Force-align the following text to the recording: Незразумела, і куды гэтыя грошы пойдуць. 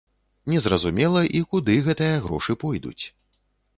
Незразумела, 0.53 1.21
і 1.39 1.43
куды 1.53 1.77
гэтыя 1.91 2.15
грошы 2.27 2.59
пойдуць. 2.65 2.99